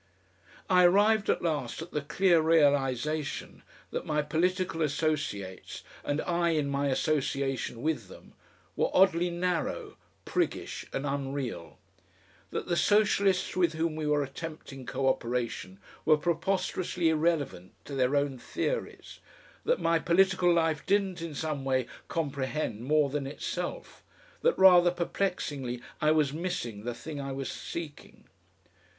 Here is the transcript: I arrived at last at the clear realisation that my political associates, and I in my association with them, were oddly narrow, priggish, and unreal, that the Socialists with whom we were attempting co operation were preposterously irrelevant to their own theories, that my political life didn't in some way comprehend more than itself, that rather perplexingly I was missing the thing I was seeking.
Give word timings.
I 0.67 0.83
arrived 0.85 1.29
at 1.29 1.43
last 1.43 1.79
at 1.79 1.91
the 1.91 2.01
clear 2.01 2.41
realisation 2.41 3.61
that 3.91 4.03
my 4.03 4.23
political 4.23 4.81
associates, 4.81 5.83
and 6.03 6.21
I 6.21 6.49
in 6.57 6.69
my 6.71 6.87
association 6.87 7.83
with 7.83 8.07
them, 8.07 8.33
were 8.75 8.89
oddly 8.93 9.29
narrow, 9.29 9.97
priggish, 10.25 10.87
and 10.91 11.05
unreal, 11.05 11.77
that 12.49 12.65
the 12.67 12.75
Socialists 12.75 13.55
with 13.55 13.73
whom 13.73 13.95
we 13.95 14.07
were 14.07 14.23
attempting 14.23 14.87
co 14.87 15.07
operation 15.07 15.77
were 16.03 16.17
preposterously 16.17 17.09
irrelevant 17.09 17.73
to 17.85 17.93
their 17.93 18.15
own 18.15 18.39
theories, 18.39 19.19
that 19.65 19.79
my 19.79 19.99
political 19.99 20.51
life 20.51 20.83
didn't 20.87 21.21
in 21.21 21.35
some 21.35 21.63
way 21.63 21.85
comprehend 22.07 22.81
more 22.81 23.11
than 23.11 23.27
itself, 23.27 24.03
that 24.41 24.57
rather 24.57 24.89
perplexingly 24.89 25.79
I 26.01 26.09
was 26.09 26.33
missing 26.33 26.85
the 26.85 26.95
thing 26.95 27.21
I 27.21 27.33
was 27.33 27.51
seeking. 27.51 28.23